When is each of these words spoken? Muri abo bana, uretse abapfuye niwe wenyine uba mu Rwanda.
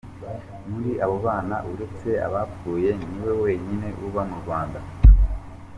Muri 0.69 0.89
abo 1.03 1.15
bana, 1.25 1.55
uretse 1.71 2.09
abapfuye 2.27 2.89
niwe 3.09 3.33
wenyine 3.43 3.87
uba 4.07 4.21
mu 4.29 4.35
Rwanda. 4.41 4.79